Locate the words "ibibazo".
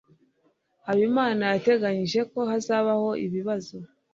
3.25-3.75